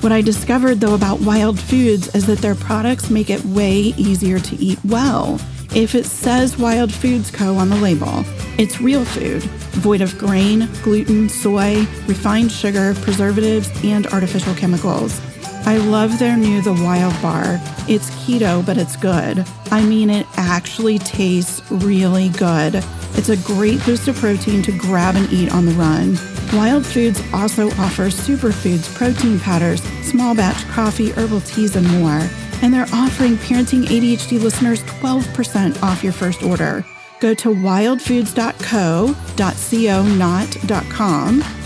What 0.01 0.11
I 0.11 0.21
discovered 0.21 0.81
though 0.81 0.93
about 0.93 1.21
Wild 1.21 1.59
Foods 1.59 2.13
is 2.13 2.25
that 2.27 2.39
their 2.39 2.53
products 2.53 3.09
make 3.09 3.29
it 3.29 3.43
way 3.45 3.93
easier 3.97 4.39
to 4.39 4.55
eat 4.57 4.77
well. 4.83 5.39
If 5.73 5.95
it 5.95 6.05
says 6.05 6.57
Wild 6.57 6.93
Foods 6.93 7.31
Co. 7.31 7.55
on 7.55 7.69
the 7.69 7.75
label, 7.77 8.23
it's 8.57 8.79
real 8.79 9.03
food, 9.03 9.41
void 9.81 10.01
of 10.01 10.17
grain, 10.17 10.69
gluten, 10.83 11.27
soy, 11.27 11.79
refined 12.07 12.51
sugar, 12.51 12.93
preservatives, 13.01 13.69
and 13.83 14.05
artificial 14.07 14.53
chemicals. 14.55 15.19
I 15.65 15.77
love 15.77 16.19
their 16.19 16.37
new 16.37 16.61
The 16.61 16.73
Wild 16.73 17.19
Bar. 17.21 17.59
It's 17.87 18.09
keto, 18.11 18.65
but 18.65 18.77
it's 18.77 18.95
good. 18.95 19.45
I 19.71 19.83
mean, 19.83 20.09
it 20.09 20.27
actually 20.37 20.99
tastes 20.99 21.61
really 21.71 22.29
good. 22.29 22.83
It's 23.17 23.29
a 23.29 23.37
great 23.37 23.83
boost 23.85 24.07
of 24.07 24.15
protein 24.17 24.61
to 24.63 24.71
grab 24.77 25.15
and 25.15 25.31
eat 25.31 25.53
on 25.53 25.65
the 25.65 25.71
run. 25.73 26.17
Wild 26.53 26.85
Foods 26.85 27.21
also 27.33 27.69
offers 27.71 28.15
superfoods, 28.15 28.93
protein 28.93 29.39
powders, 29.39 29.81
small 30.03 30.35
batch 30.35 30.67
coffee, 30.67 31.09
herbal 31.11 31.41
teas, 31.41 31.75
and 31.75 31.89
more. 31.99 32.21
And 32.61 32.73
they're 32.73 32.87
offering 32.93 33.35
Parenting 33.37 33.83
ADHD 33.85 34.41
listeners 34.41 34.81
12% 34.83 35.83
off 35.83 36.03
your 36.03 36.13
first 36.13 36.43
order. 36.43 36.85
Go 37.19 37.33
to 37.33 37.49
wildfoods.co.co, 37.49 39.15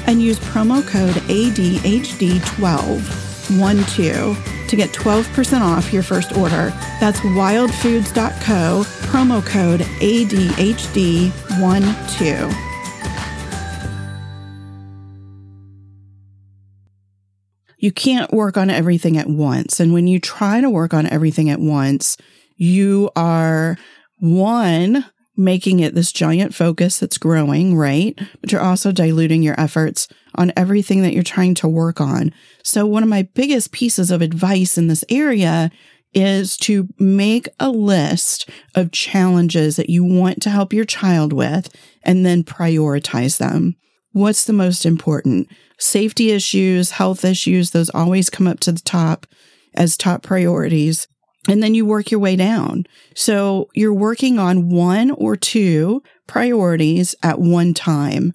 and 0.07 0.21
use 0.21 0.39
promo 0.39 0.87
code 0.87 1.15
ADHD12 1.15 3.29
one 3.57 3.83
two 3.85 4.35
to 4.69 4.75
get 4.75 4.91
12% 4.91 5.61
off 5.61 5.91
your 5.91 6.03
first 6.03 6.37
order. 6.37 6.69
That's 6.99 7.19
wildfoods.co, 7.19 8.83
promo 9.07 9.45
code 9.45 9.81
ADHD12. 9.81 12.65
You 17.81 17.93
can't 17.93 18.33
work 18.33 18.57
on 18.57 18.69
everything 18.69 19.17
at 19.17 19.27
once. 19.27 19.79
And 19.79 19.93
when 19.93 20.05
you 20.05 20.19
try 20.19 20.59
to 20.59 20.69
work 20.69 20.93
on 20.93 21.07
everything 21.07 21.49
at 21.49 21.61
once, 21.61 22.17
you 22.57 23.09
are 23.15 23.77
one, 24.17 25.05
making 25.37 25.79
it 25.79 25.95
this 25.95 26.11
giant 26.11 26.53
focus 26.53 26.99
that's 26.99 27.17
growing, 27.17 27.77
right? 27.77 28.19
But 28.41 28.51
you're 28.51 28.61
also 28.61 28.91
diluting 28.91 29.41
your 29.41 29.57
efforts 29.57 30.09
on 30.35 30.53
everything 30.55 31.01
that 31.01 31.13
you're 31.13 31.23
trying 31.23 31.55
to 31.55 31.67
work 31.67 31.99
on. 31.99 32.33
So 32.63 32.85
one 32.85 33.03
of 33.03 33.09
my 33.09 33.23
biggest 33.33 33.71
pieces 33.71 34.11
of 34.11 34.21
advice 34.21 34.77
in 34.77 34.87
this 34.87 35.03
area 35.09 35.71
is 36.13 36.57
to 36.57 36.87
make 36.97 37.47
a 37.59 37.69
list 37.69 38.49
of 38.75 38.91
challenges 38.91 39.75
that 39.75 39.89
you 39.89 40.03
want 40.03 40.41
to 40.41 40.49
help 40.49 40.73
your 40.73 40.85
child 40.85 41.33
with 41.33 41.73
and 42.03 42.25
then 42.25 42.43
prioritize 42.43 43.37
them. 43.37 43.75
What's 44.11 44.45
the 44.45 44.53
most 44.53 44.85
important? 44.85 45.47
Safety 45.77 46.31
issues, 46.31 46.91
health 46.91 47.23
issues, 47.23 47.71
those 47.71 47.91
always 47.91 48.29
come 48.29 48.47
up 48.47 48.59
to 48.61 48.71
the 48.71 48.81
top 48.81 49.27
as 49.75 49.95
top 49.95 50.23
priorities 50.23 51.07
and 51.47 51.63
then 51.63 51.73
you 51.73 51.85
work 51.85 52.11
your 52.11 52.19
way 52.19 52.35
down. 52.35 52.85
So 53.15 53.69
you're 53.73 53.93
working 53.93 54.39
on 54.39 54.69
one 54.69 55.11
or 55.11 55.35
two 55.35 56.03
priorities 56.27 57.15
at 57.23 57.39
one 57.39 57.73
time. 57.73 58.33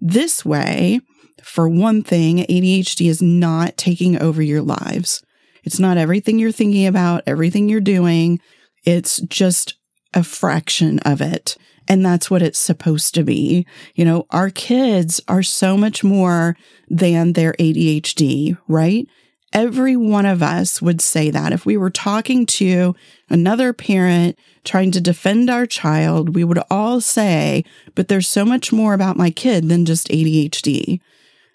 This 0.00 0.44
way, 0.44 1.00
for 1.42 1.68
one 1.68 2.02
thing, 2.02 2.38
ADHD 2.38 3.08
is 3.08 3.20
not 3.20 3.76
taking 3.76 4.20
over 4.20 4.42
your 4.42 4.62
lives. 4.62 5.22
It's 5.64 5.78
not 5.78 5.96
everything 5.96 6.38
you're 6.38 6.52
thinking 6.52 6.86
about, 6.86 7.22
everything 7.26 7.68
you're 7.68 7.80
doing. 7.80 8.40
It's 8.84 9.20
just 9.22 9.74
a 10.14 10.22
fraction 10.22 10.98
of 11.00 11.20
it. 11.20 11.56
And 11.88 12.04
that's 12.04 12.30
what 12.30 12.42
it's 12.42 12.58
supposed 12.58 13.14
to 13.14 13.24
be. 13.24 13.66
You 13.94 14.04
know, 14.04 14.26
our 14.30 14.50
kids 14.50 15.20
are 15.28 15.42
so 15.42 15.76
much 15.76 16.04
more 16.04 16.56
than 16.88 17.32
their 17.32 17.54
ADHD, 17.54 18.56
right? 18.68 19.06
Every 19.52 19.96
one 19.96 20.24
of 20.24 20.42
us 20.42 20.80
would 20.80 21.00
say 21.00 21.30
that. 21.30 21.52
If 21.52 21.66
we 21.66 21.76
were 21.76 21.90
talking 21.90 22.46
to 22.46 22.94
another 23.28 23.72
parent 23.72 24.38
trying 24.64 24.92
to 24.92 25.00
defend 25.00 25.50
our 25.50 25.66
child, 25.66 26.34
we 26.34 26.44
would 26.44 26.60
all 26.70 27.00
say, 27.00 27.64
but 27.94 28.08
there's 28.08 28.28
so 28.28 28.44
much 28.44 28.72
more 28.72 28.94
about 28.94 29.16
my 29.16 29.30
kid 29.30 29.68
than 29.68 29.84
just 29.84 30.08
ADHD. 30.08 31.00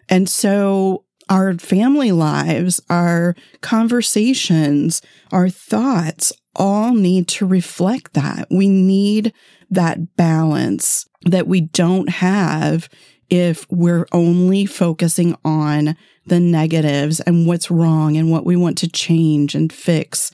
And 0.10 0.30
so 0.30 1.04
our 1.30 1.54
family 1.56 2.12
lives, 2.12 2.82
our 2.90 3.36
conversations, 3.62 5.02
our 5.32 5.50
thoughts 5.50 6.32
all 6.56 6.94
need 6.94 7.28
to 7.28 7.46
reflect 7.46 8.14
that. 8.14 8.48
We 8.50 8.68
need 8.70 9.34
that 9.70 10.16
balance 10.16 11.08
that 11.26 11.48
we 11.48 11.62
don't 11.62 12.10
have 12.10 12.90
if 13.30 13.70
we're 13.70 14.08
only 14.14 14.66
focusing 14.66 15.36
on 15.44 15.96
the 16.26 16.40
negatives 16.40 17.20
and 17.22 17.46
what's 17.46 17.70
wrong 17.70 18.16
and 18.18 18.32
what 18.32 18.46
we 18.46 18.56
want 18.56 18.78
to 18.80 18.88
change 18.88 19.54
and 19.56 19.72
fix. 19.72 20.32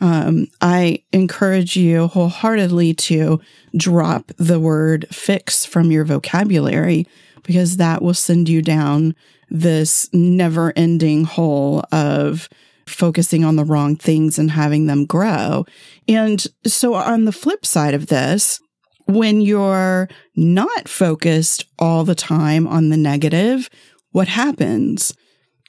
Um, 0.00 0.48
I 0.60 1.02
encourage 1.12 1.76
you 1.76 2.08
wholeheartedly 2.08 2.94
to 2.94 3.40
drop 3.76 4.32
the 4.36 4.60
word 4.60 5.06
fix 5.10 5.64
from 5.64 5.90
your 5.90 6.04
vocabulary 6.04 7.06
because 7.44 7.76
that 7.76 8.02
will 8.02 8.14
send 8.14 8.48
you 8.48 8.60
down 8.60 9.14
this 9.48 10.08
never 10.12 10.72
ending 10.74 11.24
hole 11.24 11.84
of 11.92 12.48
focusing 12.86 13.44
on 13.44 13.56
the 13.56 13.64
wrong 13.64 13.96
things 13.96 14.38
and 14.38 14.50
having 14.50 14.86
them 14.86 15.06
grow. 15.06 15.64
And 16.08 16.44
so 16.66 16.94
on 16.94 17.24
the 17.24 17.32
flip 17.32 17.64
side 17.64 17.94
of 17.94 18.06
this, 18.06 18.60
when 19.06 19.40
you're 19.40 20.08
not 20.34 20.88
focused 20.88 21.66
all 21.78 22.04
the 22.04 22.14
time 22.14 22.66
on 22.66 22.88
the 22.88 22.96
negative, 22.96 23.68
what 24.12 24.28
happens? 24.28 25.14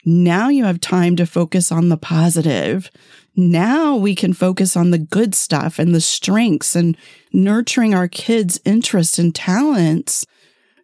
Now 0.04 0.48
you 0.48 0.64
have 0.64 0.80
time 0.80 1.16
to 1.16 1.26
focus 1.26 1.72
on 1.72 1.88
the 1.88 1.96
positive. 1.96 2.90
Now 3.34 3.96
we 3.96 4.14
can 4.14 4.32
focus 4.32 4.76
on 4.76 4.90
the 4.90 4.98
good 4.98 5.34
stuff 5.34 5.78
and 5.78 5.94
the 5.94 6.00
strengths 6.00 6.76
and 6.76 6.96
nurturing 7.32 7.94
our 7.94 8.08
kids' 8.08 8.60
interests 8.64 9.18
and 9.18 9.34
talents 9.34 10.24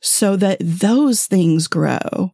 so 0.02 0.36
that 0.36 0.58
those 0.60 1.26
things 1.26 1.66
grow. 1.68 2.32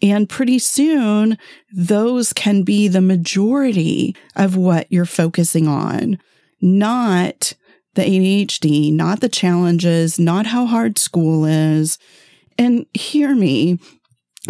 And 0.00 0.28
pretty 0.28 0.58
soon, 0.58 1.38
those 1.72 2.32
can 2.32 2.64
be 2.64 2.88
the 2.88 3.00
majority 3.00 4.16
of 4.34 4.56
what 4.56 4.90
you're 4.90 5.04
focusing 5.04 5.68
on, 5.68 6.18
not 6.60 7.52
the 7.94 8.02
ADHD, 8.02 8.92
not 8.92 9.20
the 9.20 9.28
challenges, 9.28 10.18
not 10.18 10.46
how 10.46 10.66
hard 10.66 10.98
school 10.98 11.44
is. 11.44 11.98
And 12.58 12.86
hear 12.94 13.34
me, 13.34 13.78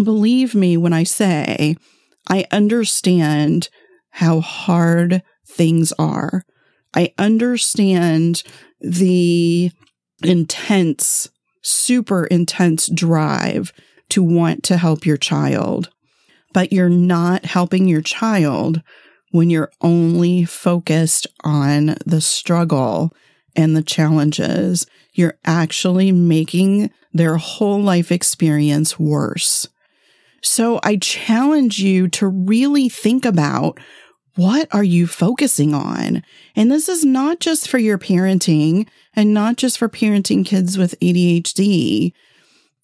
believe 0.02 0.54
me 0.54 0.76
when 0.76 0.92
I 0.92 1.02
say 1.04 1.76
I 2.28 2.46
understand 2.50 3.68
how 4.10 4.40
hard 4.40 5.22
things 5.46 5.92
are. 5.98 6.44
I 6.94 7.12
understand 7.18 8.42
the 8.80 9.70
intense, 10.22 11.28
super 11.62 12.24
intense 12.24 12.88
drive 12.88 13.72
to 14.10 14.22
want 14.22 14.62
to 14.64 14.76
help 14.76 15.06
your 15.06 15.16
child, 15.16 15.90
but 16.52 16.72
you're 16.72 16.88
not 16.88 17.44
helping 17.46 17.88
your 17.88 18.02
child 18.02 18.82
when 19.30 19.48
you're 19.48 19.72
only 19.80 20.44
focused 20.44 21.26
on 21.42 21.96
the 22.04 22.20
struggle 22.20 23.12
and 23.56 23.74
the 23.74 23.82
challenges. 23.82 24.86
You're 25.14 25.38
actually 25.44 26.12
making 26.12 26.90
their 27.12 27.36
whole 27.36 27.80
life 27.80 28.12
experience 28.12 28.98
worse. 28.98 29.68
So 30.42 30.80
I 30.82 30.96
challenge 30.96 31.78
you 31.78 32.08
to 32.08 32.26
really 32.26 32.88
think 32.88 33.24
about 33.24 33.78
what 34.34 34.68
are 34.72 34.84
you 34.84 35.06
focusing 35.06 35.74
on? 35.74 36.22
And 36.56 36.70
this 36.70 36.88
is 36.88 37.04
not 37.04 37.40
just 37.40 37.68
for 37.68 37.78
your 37.78 37.98
parenting 37.98 38.88
and 39.14 39.34
not 39.34 39.56
just 39.56 39.78
for 39.78 39.88
parenting 39.88 40.44
kids 40.44 40.78
with 40.78 40.98
ADHD. 41.00 42.12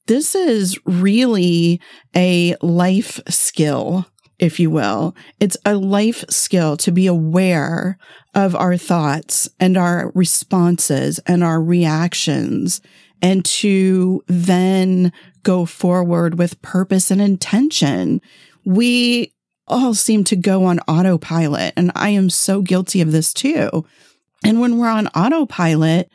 This 0.06 0.34
is 0.34 0.78
really 0.84 1.80
a 2.14 2.56
life 2.60 3.20
skill, 3.28 4.06
if 4.38 4.60
you 4.60 4.70
will. 4.70 5.14
It's 5.40 5.56
a 5.64 5.74
life 5.74 6.24
skill 6.28 6.76
to 6.78 6.92
be 6.92 7.06
aware 7.06 7.98
of 8.34 8.54
our 8.54 8.76
thoughts 8.76 9.48
and 9.58 9.76
our 9.76 10.12
responses 10.14 11.18
and 11.20 11.42
our 11.42 11.62
reactions 11.62 12.80
and 13.20 13.44
to 13.44 14.22
then 14.26 15.12
go 15.42 15.64
forward 15.64 16.38
with 16.38 16.60
purpose 16.62 17.10
and 17.10 17.20
intention. 17.20 18.20
We 18.64 19.32
all 19.68 19.94
seem 19.94 20.24
to 20.24 20.36
go 20.36 20.64
on 20.64 20.80
autopilot, 20.80 21.74
and 21.76 21.92
I 21.94 22.10
am 22.10 22.30
so 22.30 22.62
guilty 22.62 23.00
of 23.00 23.12
this 23.12 23.32
too. 23.32 23.84
And 24.44 24.60
when 24.60 24.78
we're 24.78 24.88
on 24.88 25.08
autopilot, 25.08 26.10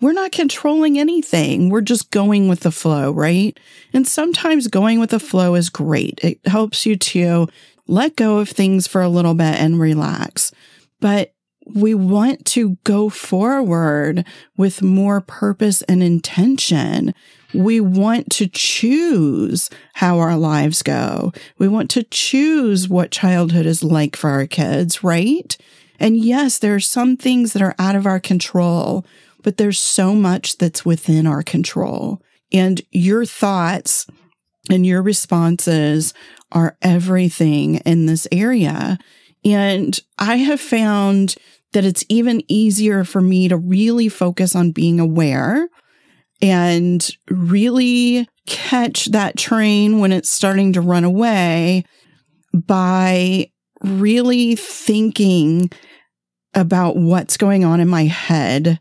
we're 0.00 0.12
not 0.12 0.32
controlling 0.32 0.98
anything. 0.98 1.70
We're 1.70 1.80
just 1.80 2.10
going 2.10 2.48
with 2.48 2.60
the 2.60 2.70
flow, 2.70 3.12
right? 3.12 3.58
And 3.92 4.06
sometimes 4.06 4.68
going 4.68 5.00
with 5.00 5.10
the 5.10 5.20
flow 5.20 5.54
is 5.54 5.70
great. 5.70 6.20
It 6.22 6.46
helps 6.46 6.84
you 6.84 6.96
to 6.96 7.48
let 7.86 8.16
go 8.16 8.38
of 8.38 8.48
things 8.48 8.86
for 8.86 9.00
a 9.00 9.08
little 9.08 9.34
bit 9.34 9.54
and 9.54 9.80
relax. 9.80 10.52
But 11.00 11.32
we 11.66 11.94
want 11.94 12.44
to 12.46 12.76
go 12.84 13.08
forward 13.08 14.24
with 14.56 14.82
more 14.82 15.20
purpose 15.20 15.82
and 15.82 16.02
intention. 16.02 17.14
We 17.56 17.80
want 17.80 18.30
to 18.32 18.46
choose 18.46 19.70
how 19.94 20.18
our 20.18 20.36
lives 20.36 20.82
go. 20.82 21.32
We 21.58 21.68
want 21.68 21.90
to 21.90 22.02
choose 22.04 22.88
what 22.88 23.10
childhood 23.10 23.66
is 23.66 23.82
like 23.82 24.16
for 24.16 24.30
our 24.30 24.46
kids, 24.46 25.02
right? 25.02 25.56
And 25.98 26.16
yes, 26.16 26.58
there 26.58 26.74
are 26.74 26.80
some 26.80 27.16
things 27.16 27.52
that 27.52 27.62
are 27.62 27.74
out 27.78 27.96
of 27.96 28.06
our 28.06 28.20
control, 28.20 29.06
but 29.42 29.56
there's 29.56 29.78
so 29.78 30.14
much 30.14 30.58
that's 30.58 30.84
within 30.84 31.26
our 31.26 31.42
control. 31.42 32.22
And 32.52 32.80
your 32.90 33.24
thoughts 33.24 34.06
and 34.70 34.84
your 34.84 35.02
responses 35.02 36.12
are 36.52 36.76
everything 36.82 37.76
in 37.76 38.06
this 38.06 38.28
area. 38.30 38.98
And 39.44 39.98
I 40.18 40.36
have 40.36 40.60
found 40.60 41.36
that 41.72 41.84
it's 41.84 42.04
even 42.08 42.42
easier 42.48 43.04
for 43.04 43.20
me 43.20 43.48
to 43.48 43.56
really 43.56 44.08
focus 44.08 44.54
on 44.54 44.72
being 44.72 45.00
aware 45.00 45.68
and 46.42 47.08
really 47.30 48.28
catch 48.46 49.06
that 49.06 49.36
train 49.36 49.98
when 49.98 50.12
it's 50.12 50.30
starting 50.30 50.72
to 50.74 50.80
run 50.80 51.04
away 51.04 51.84
by 52.52 53.50
really 53.82 54.56
thinking 54.56 55.70
about 56.54 56.96
what's 56.96 57.36
going 57.36 57.64
on 57.64 57.80
in 57.80 57.88
my 57.88 58.04
head 58.04 58.80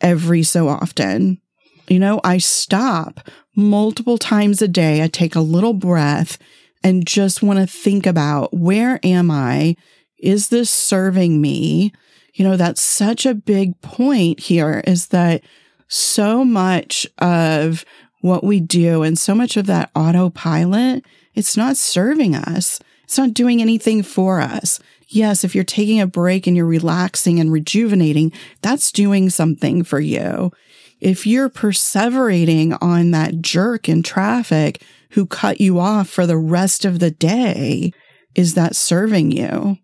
every 0.00 0.42
so 0.42 0.68
often. 0.68 1.40
You 1.88 1.98
know, 1.98 2.20
I 2.24 2.38
stop 2.38 3.28
multiple 3.56 4.16
times 4.16 4.62
a 4.62 4.68
day. 4.68 5.02
I 5.02 5.08
take 5.08 5.34
a 5.34 5.40
little 5.40 5.74
breath 5.74 6.38
and 6.82 7.06
just 7.06 7.42
want 7.42 7.58
to 7.58 7.66
think 7.66 8.06
about 8.06 8.54
where 8.54 9.00
am 9.02 9.30
I? 9.30 9.76
Is 10.18 10.48
this 10.48 10.70
serving 10.70 11.40
me? 11.40 11.92
You 12.34 12.44
know, 12.44 12.56
that's 12.56 12.80
such 12.80 13.26
a 13.26 13.34
big 13.34 13.80
point 13.82 14.40
here 14.40 14.82
is 14.86 15.08
that 15.08 15.42
so 15.90 16.44
much 16.44 17.06
of 17.18 17.84
what 18.22 18.44
we 18.44 18.60
do 18.60 19.02
and 19.02 19.18
so 19.18 19.34
much 19.34 19.56
of 19.56 19.66
that 19.66 19.90
autopilot, 19.94 21.04
it's 21.34 21.56
not 21.56 21.76
serving 21.76 22.34
us. 22.34 22.80
It's 23.04 23.18
not 23.18 23.34
doing 23.34 23.60
anything 23.60 24.02
for 24.02 24.40
us. 24.40 24.78
Yes, 25.08 25.42
if 25.42 25.54
you're 25.54 25.64
taking 25.64 26.00
a 26.00 26.06
break 26.06 26.46
and 26.46 26.56
you're 26.56 26.64
relaxing 26.64 27.40
and 27.40 27.50
rejuvenating, 27.50 28.32
that's 28.62 28.92
doing 28.92 29.30
something 29.30 29.82
for 29.82 29.98
you. 29.98 30.52
If 31.00 31.26
you're 31.26 31.50
perseverating 31.50 32.78
on 32.80 33.10
that 33.10 33.40
jerk 33.40 33.88
in 33.88 34.04
traffic 34.04 34.82
who 35.10 35.26
cut 35.26 35.60
you 35.60 35.80
off 35.80 36.08
for 36.08 36.26
the 36.26 36.36
rest 36.36 36.84
of 36.84 37.00
the 37.00 37.10
day, 37.10 37.92
is 38.36 38.54
that 38.54 38.76
serving 38.76 39.32
you? 39.32 39.78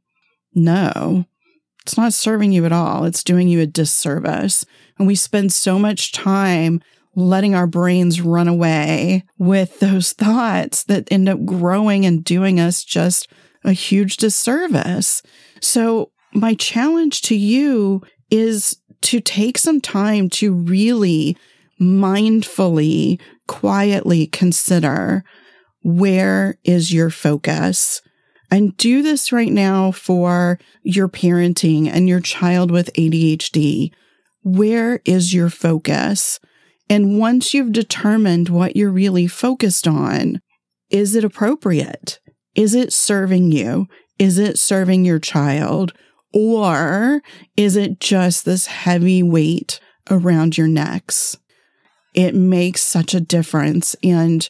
No. 0.54 1.24
It's 1.86 1.96
not 1.96 2.12
serving 2.12 2.50
you 2.50 2.64
at 2.64 2.72
all. 2.72 3.04
It's 3.04 3.22
doing 3.22 3.46
you 3.46 3.60
a 3.60 3.66
disservice. 3.66 4.66
And 4.98 5.06
we 5.06 5.14
spend 5.14 5.52
so 5.52 5.78
much 5.78 6.10
time 6.10 6.80
letting 7.14 7.54
our 7.54 7.68
brains 7.68 8.20
run 8.20 8.48
away 8.48 9.22
with 9.38 9.78
those 9.78 10.12
thoughts 10.14 10.82
that 10.84 11.06
end 11.12 11.28
up 11.28 11.44
growing 11.44 12.04
and 12.04 12.24
doing 12.24 12.58
us 12.58 12.82
just 12.82 13.30
a 13.62 13.72
huge 13.72 14.16
disservice. 14.16 15.22
So, 15.60 16.10
my 16.34 16.54
challenge 16.54 17.22
to 17.22 17.36
you 17.36 18.02
is 18.32 18.76
to 19.02 19.20
take 19.20 19.56
some 19.56 19.80
time 19.80 20.28
to 20.30 20.52
really 20.52 21.36
mindfully, 21.80 23.20
quietly 23.46 24.26
consider 24.26 25.22
where 25.84 26.58
is 26.64 26.92
your 26.92 27.10
focus? 27.10 28.02
And 28.50 28.76
do 28.76 29.02
this 29.02 29.32
right 29.32 29.52
now 29.52 29.90
for 29.90 30.58
your 30.82 31.08
parenting 31.08 31.88
and 31.88 32.08
your 32.08 32.20
child 32.20 32.70
with 32.70 32.92
ADHD. 32.92 33.92
Where 34.42 35.00
is 35.04 35.34
your 35.34 35.50
focus? 35.50 36.38
And 36.88 37.18
once 37.18 37.52
you've 37.52 37.72
determined 37.72 38.48
what 38.48 38.76
you're 38.76 38.92
really 38.92 39.26
focused 39.26 39.88
on, 39.88 40.40
is 40.90 41.16
it 41.16 41.24
appropriate? 41.24 42.20
Is 42.54 42.74
it 42.74 42.92
serving 42.92 43.50
you? 43.50 43.88
Is 44.18 44.38
it 44.38 44.58
serving 44.58 45.04
your 45.04 45.18
child? 45.18 45.92
Or 46.32 47.22
is 47.56 47.76
it 47.76 47.98
just 47.98 48.44
this 48.44 48.66
heavy 48.66 49.22
weight 49.22 49.80
around 50.10 50.56
your 50.56 50.68
necks? 50.68 51.36
It 52.14 52.34
makes 52.34 52.82
such 52.82 53.14
a 53.14 53.20
difference. 53.20 53.96
And 54.02 54.48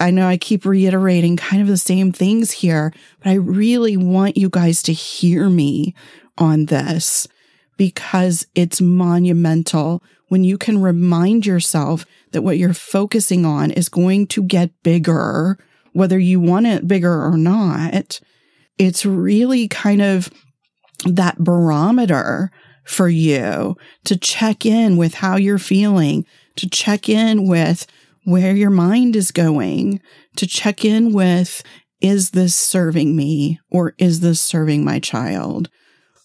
I 0.00 0.10
know 0.10 0.26
I 0.26 0.38
keep 0.38 0.64
reiterating 0.64 1.36
kind 1.36 1.60
of 1.60 1.68
the 1.68 1.76
same 1.76 2.10
things 2.10 2.50
here, 2.50 2.92
but 3.22 3.30
I 3.30 3.34
really 3.34 3.98
want 3.98 4.38
you 4.38 4.48
guys 4.48 4.82
to 4.84 4.92
hear 4.94 5.50
me 5.50 5.94
on 6.38 6.66
this 6.66 7.28
because 7.76 8.46
it's 8.54 8.80
monumental 8.80 10.02
when 10.28 10.42
you 10.42 10.56
can 10.56 10.80
remind 10.80 11.44
yourself 11.44 12.06
that 12.32 12.42
what 12.42 12.56
you're 12.56 12.72
focusing 12.72 13.44
on 13.44 13.70
is 13.70 13.88
going 13.88 14.26
to 14.28 14.42
get 14.42 14.82
bigger, 14.82 15.58
whether 15.92 16.18
you 16.18 16.40
want 16.40 16.66
it 16.66 16.88
bigger 16.88 17.24
or 17.24 17.36
not. 17.36 18.20
It's 18.78 19.04
really 19.04 19.68
kind 19.68 20.00
of 20.00 20.30
that 21.04 21.38
barometer 21.38 22.50
for 22.84 23.08
you 23.08 23.76
to 24.04 24.16
check 24.16 24.64
in 24.64 24.96
with 24.96 25.14
how 25.14 25.36
you're 25.36 25.58
feeling, 25.58 26.24
to 26.56 26.68
check 26.68 27.08
in 27.08 27.46
with 27.46 27.86
where 28.30 28.54
your 28.54 28.70
mind 28.70 29.16
is 29.16 29.30
going, 29.30 30.00
to 30.36 30.46
check 30.46 30.84
in 30.84 31.12
with, 31.12 31.62
is 32.00 32.30
this 32.30 32.56
serving 32.56 33.14
me 33.14 33.60
or 33.70 33.94
is 33.98 34.20
this 34.20 34.40
serving 34.40 34.84
my 34.84 34.98
child? 34.98 35.68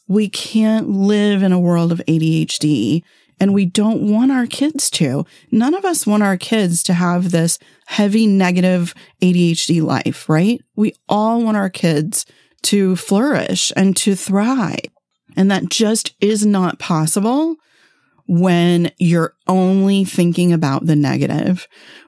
We 0.07 0.29
can't 0.29 0.89
live 0.89 1.43
in 1.43 1.51
a 1.51 1.59
world 1.59 1.91
of 1.91 2.01
ADHD 2.07 3.03
and 3.39 3.53
we 3.53 3.65
don't 3.65 4.09
want 4.09 4.31
our 4.31 4.45
kids 4.45 4.89
to. 4.91 5.25
None 5.51 5.73
of 5.73 5.83
us 5.83 6.07
want 6.07 6.23
our 6.23 6.37
kids 6.37 6.83
to 6.83 6.93
have 6.93 7.31
this 7.31 7.59
heavy 7.87 8.27
negative 8.27 8.93
ADHD 9.21 9.81
life, 9.81 10.29
right? 10.29 10.61
We 10.75 10.93
all 11.09 11.43
want 11.43 11.57
our 11.57 11.69
kids 11.69 12.25
to 12.63 12.95
flourish 12.95 13.73
and 13.75 13.95
to 13.97 14.15
thrive. 14.15 14.79
And 15.35 15.51
that 15.51 15.69
just 15.69 16.15
is 16.21 16.45
not 16.45 16.79
possible 16.79 17.57
when 18.27 18.91
you're 18.97 19.35
only 19.47 20.03
thinking 20.03 20.51
about 20.51 20.85
the 20.85 20.95
negative. 20.95 21.67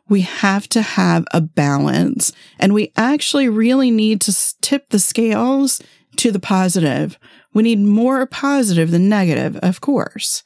We 0.09 0.21
have 0.21 0.67
to 0.69 0.81
have 0.81 1.25
a 1.31 1.41
balance 1.41 2.31
and 2.59 2.73
we 2.73 2.91
actually 2.95 3.49
really 3.49 3.91
need 3.91 4.21
to 4.21 4.55
tip 4.61 4.89
the 4.89 4.99
scales 4.99 5.81
to 6.17 6.31
the 6.31 6.39
positive. 6.39 7.19
We 7.53 7.63
need 7.63 7.79
more 7.79 8.25
positive 8.25 8.91
than 8.91 9.09
negative, 9.09 9.57
of 9.57 9.81
course. 9.81 10.43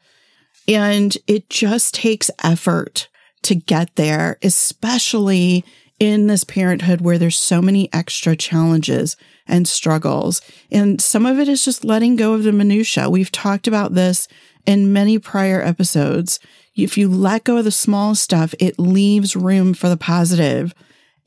And 0.67 1.17
it 1.27 1.49
just 1.49 1.93
takes 1.93 2.31
effort 2.43 3.07
to 3.43 3.55
get 3.55 3.95
there, 3.95 4.37
especially 4.43 5.65
in 5.99 6.27
this 6.27 6.43
parenthood 6.43 7.01
where 7.01 7.17
there's 7.17 7.37
so 7.37 7.61
many 7.61 7.87
extra 7.93 8.35
challenges 8.35 9.15
and 9.47 9.67
struggles. 9.67 10.41
And 10.71 10.99
some 10.99 11.25
of 11.25 11.39
it 11.39 11.47
is 11.47 11.63
just 11.63 11.85
letting 11.85 12.15
go 12.15 12.33
of 12.33 12.43
the 12.43 12.51
minutia. 12.51 13.09
We've 13.09 13.31
talked 13.31 13.67
about 13.67 13.93
this 13.93 14.27
in 14.65 14.93
many 14.93 15.19
prior 15.19 15.61
episodes. 15.61 16.39
If 16.75 16.97
you 16.97 17.09
let 17.09 17.43
go 17.43 17.57
of 17.57 17.65
the 17.65 17.71
small 17.71 18.15
stuff, 18.15 18.53
it 18.59 18.79
leaves 18.79 19.35
room 19.35 19.73
for 19.73 19.89
the 19.89 19.97
positive. 19.97 20.73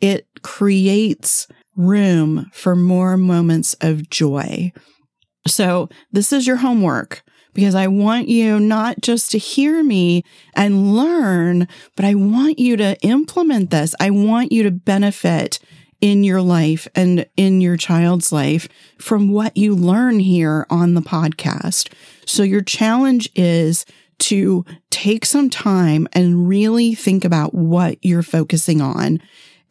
It 0.00 0.26
creates 0.42 1.46
room 1.76 2.50
for 2.52 2.76
more 2.76 3.16
moments 3.16 3.74
of 3.80 4.08
joy. 4.10 4.72
So 5.46 5.88
this 6.12 6.32
is 6.32 6.46
your 6.46 6.56
homework 6.56 7.22
because 7.52 7.74
I 7.74 7.86
want 7.86 8.28
you 8.28 8.58
not 8.58 9.00
just 9.00 9.30
to 9.30 9.38
hear 9.38 9.82
me 9.82 10.24
and 10.54 10.94
learn, 10.96 11.68
but 11.96 12.04
I 12.04 12.14
want 12.14 12.58
you 12.58 12.76
to 12.76 12.98
implement 13.02 13.70
this. 13.70 13.94
I 14.00 14.10
want 14.10 14.52
you 14.52 14.62
to 14.64 14.70
benefit 14.70 15.58
in 16.00 16.24
your 16.24 16.42
life 16.42 16.86
and 16.94 17.24
in 17.36 17.60
your 17.60 17.76
child's 17.76 18.32
life 18.32 18.68
from 18.98 19.30
what 19.30 19.56
you 19.56 19.74
learn 19.74 20.18
here 20.18 20.66
on 20.68 20.94
the 20.94 21.00
podcast. 21.00 21.90
So 22.26 22.42
your 22.42 22.62
challenge 22.62 23.28
is 23.34 23.84
to 24.20 24.64
take 24.90 25.24
some 25.24 25.50
time 25.50 26.06
and 26.12 26.48
really 26.48 26.94
think 26.94 27.24
about 27.24 27.54
what 27.54 27.98
you're 28.02 28.22
focusing 28.22 28.80
on 28.80 29.20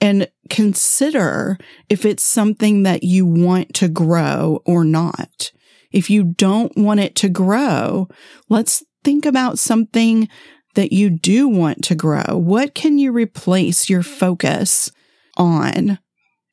and 0.01 0.27
consider 0.49 1.57
if 1.89 2.05
it's 2.05 2.23
something 2.23 2.83
that 2.83 3.03
you 3.03 3.25
want 3.25 3.73
to 3.75 3.87
grow 3.87 4.61
or 4.65 4.83
not. 4.83 5.51
If 5.91 6.09
you 6.09 6.23
don't 6.23 6.75
want 6.77 6.99
it 6.99 7.15
to 7.17 7.29
grow, 7.29 8.09
let's 8.49 8.83
think 9.03 9.25
about 9.25 9.59
something 9.59 10.27
that 10.75 10.91
you 10.91 11.09
do 11.09 11.47
want 11.47 11.83
to 11.85 11.95
grow. 11.95 12.37
What 12.37 12.73
can 12.73 12.97
you 12.97 13.11
replace 13.11 13.89
your 13.89 14.03
focus 14.03 14.91
on 15.37 15.99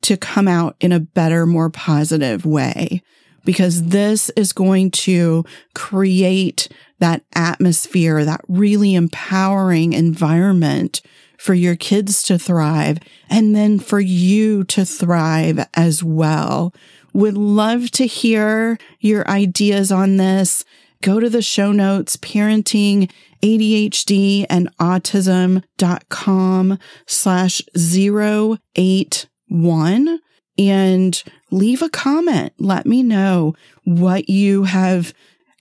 to 0.03 0.15
come 0.15 0.47
out 0.47 0.75
in 0.79 0.91
a 0.91 0.99
better, 0.99 1.45
more 1.45 1.69
positive 1.69 2.45
way? 2.45 3.01
Because 3.43 3.87
this 3.87 4.29
is 4.31 4.53
going 4.53 4.91
to 4.91 5.43
create 5.73 6.67
that 6.99 7.23
atmosphere, 7.33 8.23
that 8.23 8.41
really 8.47 8.93
empowering 8.93 9.93
environment 9.93 11.01
for 11.37 11.55
your 11.55 11.75
kids 11.75 12.21
to 12.23 12.37
thrive 12.37 12.99
and 13.27 13.55
then 13.55 13.79
for 13.79 13.99
you 13.99 14.63
to 14.65 14.85
thrive 14.85 15.65
as 15.73 16.03
well. 16.03 16.71
Would 17.13 17.35
love 17.35 17.89
to 17.91 18.05
hear 18.05 18.77
your 18.99 19.27
ideas 19.27 19.91
on 19.91 20.17
this. 20.17 20.63
Go 21.01 21.19
to 21.19 21.29
the 21.29 21.41
show 21.41 21.71
notes, 21.71 22.15
parenting 22.15 23.09
ADHD 23.41 24.45
and 24.49 24.69
autism.com 24.77 26.79
slash 27.07 27.61
081 27.75 30.19
and 30.57 31.21
leave 31.49 31.81
a 31.81 31.89
comment. 31.89 32.53
Let 32.59 32.85
me 32.85 33.03
know 33.03 33.55
what 33.83 34.29
you 34.29 34.63
have 34.63 35.13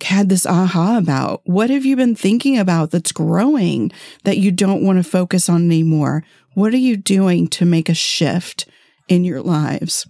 had 0.03 0.29
this 0.29 0.47
aha 0.47 0.99
about. 0.99 1.43
What 1.45 1.71
have 1.71 1.85
you 1.85 1.97
been 1.97 2.15
thinking 2.15 2.59
about 2.59 2.91
that's 2.91 3.13
growing 3.13 3.93
that 4.25 4.39
you 4.39 4.51
don't 4.51 4.85
want 4.85 5.03
to 5.03 5.09
focus 5.09 5.49
on 5.49 5.65
anymore? 5.67 6.25
What 6.55 6.73
are 6.73 6.79
you 6.79 6.97
doing 6.97 7.49
to 7.49 7.65
make 7.65 7.89
a 7.89 7.95
shift 7.95 8.67
in 9.09 9.25
your 9.25 9.43
lives? 9.43 10.07